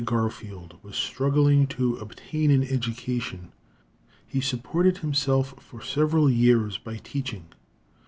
Garfield 0.03 0.79
was 0.81 0.95
struggling 0.95 1.67
to 1.67 1.97
obtain 1.97 2.49
an 2.49 2.63
education, 2.63 3.51
he 4.25 4.41
supported 4.41 4.97
himself 4.97 5.53
for 5.59 5.79
several 5.79 6.27
years 6.27 6.79
by 6.79 6.97
teaching. 6.97 7.45